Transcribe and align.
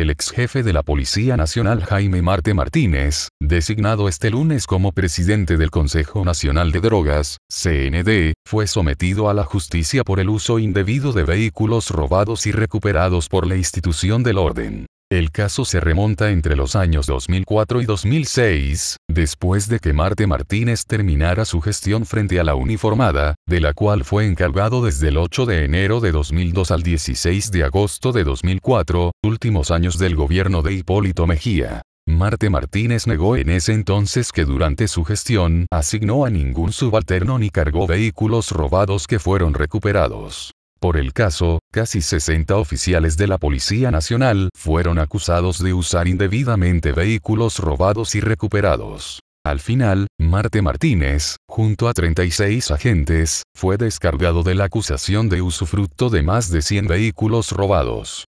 el 0.00 0.10
ex 0.10 0.30
jefe 0.30 0.62
de 0.62 0.72
la 0.72 0.82
Policía 0.82 1.36
Nacional 1.36 1.84
Jaime 1.84 2.22
Marte 2.22 2.54
Martínez, 2.54 3.28
designado 3.40 4.08
este 4.08 4.30
lunes 4.30 4.66
como 4.66 4.92
presidente 4.92 5.56
del 5.56 5.70
Consejo 5.70 6.24
Nacional 6.24 6.72
de 6.72 6.80
Drogas, 6.80 7.38
CND, 7.48 8.34
fue 8.46 8.66
sometido 8.66 9.28
a 9.28 9.34
la 9.34 9.44
justicia 9.44 10.04
por 10.04 10.20
el 10.20 10.28
uso 10.28 10.58
indebido 10.58 11.12
de 11.12 11.24
vehículos 11.24 11.90
robados 11.90 12.46
y 12.46 12.52
recuperados 12.52 13.28
por 13.28 13.46
la 13.46 13.56
institución 13.56 14.22
del 14.22 14.38
orden. 14.38 14.86
El 15.10 15.30
caso 15.30 15.64
se 15.64 15.80
remonta 15.80 16.30
entre 16.32 16.54
los 16.54 16.76
años 16.76 17.06
2004 17.06 17.80
y 17.80 17.86
2006, 17.86 18.98
después 19.08 19.66
de 19.66 19.78
que 19.78 19.94
Marte 19.94 20.26
Martínez 20.26 20.84
terminara 20.84 21.46
su 21.46 21.62
gestión 21.62 22.04
frente 22.04 22.38
a 22.38 22.44
la 22.44 22.54
uniformada, 22.54 23.34
de 23.48 23.60
la 23.62 23.72
cual 23.72 24.04
fue 24.04 24.26
encargado 24.26 24.84
desde 24.84 25.08
el 25.08 25.16
8 25.16 25.46
de 25.46 25.64
enero 25.64 26.00
de 26.00 26.12
2002 26.12 26.70
al 26.70 26.82
16 26.82 27.50
de 27.50 27.64
agosto 27.64 28.12
de 28.12 28.24
2004, 28.24 29.12
últimos 29.24 29.70
años 29.70 29.98
del 29.98 30.14
gobierno 30.14 30.60
de 30.60 30.74
Hipólito 30.74 31.26
Mejía. 31.26 31.80
Marte 32.06 32.50
Martínez 32.50 33.06
negó 33.06 33.36
en 33.36 33.48
ese 33.48 33.72
entonces 33.72 34.30
que 34.30 34.44
durante 34.44 34.88
su 34.88 35.04
gestión 35.04 35.68
asignó 35.70 36.26
a 36.26 36.30
ningún 36.30 36.70
subalterno 36.70 37.38
ni 37.38 37.48
cargó 37.48 37.86
vehículos 37.86 38.50
robados 38.50 39.06
que 39.06 39.18
fueron 39.18 39.54
recuperados. 39.54 40.52
Por 40.80 40.96
el 40.96 41.12
caso, 41.12 41.58
casi 41.72 42.00
60 42.00 42.56
oficiales 42.56 43.16
de 43.16 43.26
la 43.26 43.38
Policía 43.38 43.90
Nacional 43.90 44.50
fueron 44.56 45.00
acusados 45.00 45.60
de 45.60 45.74
usar 45.74 46.06
indebidamente 46.06 46.92
vehículos 46.92 47.58
robados 47.58 48.14
y 48.14 48.20
recuperados. 48.20 49.18
Al 49.44 49.58
final, 49.58 50.06
Marte 50.20 50.62
Martínez, 50.62 51.36
junto 51.48 51.88
a 51.88 51.94
36 51.94 52.70
agentes, 52.70 53.42
fue 53.56 53.76
descargado 53.76 54.44
de 54.44 54.54
la 54.54 54.64
acusación 54.64 55.28
de 55.28 55.42
usufructo 55.42 56.10
de 56.10 56.22
más 56.22 56.50
de 56.50 56.62
100 56.62 56.86
vehículos 56.86 57.50
robados. 57.50 58.24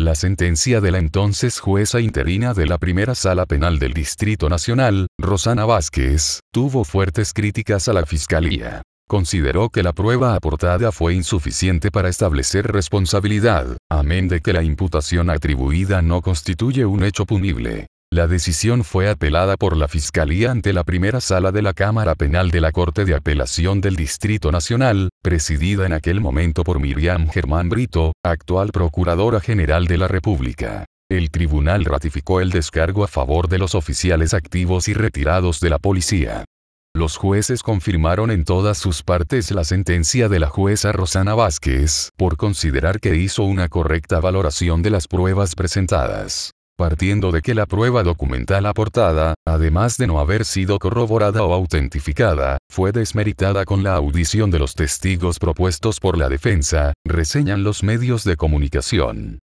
La 0.00 0.16
sentencia 0.16 0.80
de 0.80 0.90
la 0.90 0.98
entonces 0.98 1.60
jueza 1.60 2.00
interina 2.00 2.54
de 2.54 2.66
la 2.66 2.78
primera 2.78 3.14
sala 3.14 3.46
penal 3.46 3.78
del 3.78 3.92
Distrito 3.92 4.48
Nacional, 4.48 5.06
Rosana 5.20 5.66
Vázquez, 5.66 6.40
tuvo 6.52 6.82
fuertes 6.84 7.32
críticas 7.32 7.86
a 7.86 7.92
la 7.92 8.06
Fiscalía 8.06 8.82
consideró 9.12 9.68
que 9.68 9.82
la 9.82 9.92
prueba 9.92 10.34
aportada 10.34 10.90
fue 10.90 11.12
insuficiente 11.12 11.90
para 11.90 12.08
establecer 12.08 12.72
responsabilidad, 12.72 13.76
amén 13.90 14.26
de 14.26 14.40
que 14.40 14.54
la 14.54 14.62
imputación 14.62 15.28
atribuida 15.28 16.00
no 16.00 16.22
constituye 16.22 16.86
un 16.86 17.04
hecho 17.04 17.26
punible. 17.26 17.88
La 18.10 18.26
decisión 18.26 18.84
fue 18.84 19.10
apelada 19.10 19.58
por 19.58 19.76
la 19.76 19.86
Fiscalía 19.86 20.50
ante 20.50 20.72
la 20.72 20.82
primera 20.82 21.20
sala 21.20 21.52
de 21.52 21.60
la 21.60 21.74
Cámara 21.74 22.14
Penal 22.14 22.50
de 22.50 22.62
la 22.62 22.72
Corte 22.72 23.04
de 23.04 23.14
Apelación 23.14 23.82
del 23.82 23.96
Distrito 23.96 24.50
Nacional, 24.50 25.10
presidida 25.22 25.84
en 25.84 25.92
aquel 25.92 26.22
momento 26.22 26.64
por 26.64 26.80
Miriam 26.80 27.28
Germán 27.28 27.68
Brito, 27.68 28.14
actual 28.24 28.70
Procuradora 28.72 29.40
General 29.40 29.86
de 29.86 29.98
la 29.98 30.08
República. 30.08 30.86
El 31.10 31.30
tribunal 31.30 31.84
ratificó 31.84 32.40
el 32.40 32.48
descargo 32.48 33.04
a 33.04 33.08
favor 33.08 33.46
de 33.48 33.58
los 33.58 33.74
oficiales 33.74 34.32
activos 34.32 34.88
y 34.88 34.94
retirados 34.94 35.60
de 35.60 35.68
la 35.68 35.78
policía. 35.78 36.46
Los 36.94 37.16
jueces 37.16 37.62
confirmaron 37.62 38.30
en 38.30 38.44
todas 38.44 38.76
sus 38.76 39.02
partes 39.02 39.50
la 39.50 39.64
sentencia 39.64 40.28
de 40.28 40.38
la 40.38 40.48
jueza 40.48 40.92
Rosana 40.92 41.34
Vázquez, 41.34 42.10
por 42.18 42.36
considerar 42.36 43.00
que 43.00 43.16
hizo 43.16 43.44
una 43.44 43.68
correcta 43.68 44.20
valoración 44.20 44.82
de 44.82 44.90
las 44.90 45.08
pruebas 45.08 45.54
presentadas. 45.54 46.50
Partiendo 46.76 47.32
de 47.32 47.40
que 47.40 47.54
la 47.54 47.64
prueba 47.64 48.02
documental 48.02 48.66
aportada, 48.66 49.34
además 49.46 49.96
de 49.96 50.06
no 50.06 50.20
haber 50.20 50.44
sido 50.44 50.78
corroborada 50.78 51.42
o 51.42 51.54
autentificada, 51.54 52.58
fue 52.70 52.92
desmeritada 52.92 53.64
con 53.64 53.82
la 53.82 53.94
audición 53.94 54.50
de 54.50 54.58
los 54.58 54.74
testigos 54.74 55.38
propuestos 55.38 55.98
por 55.98 56.18
la 56.18 56.28
defensa, 56.28 56.92
reseñan 57.06 57.64
los 57.64 57.82
medios 57.82 58.22
de 58.24 58.36
comunicación. 58.36 59.38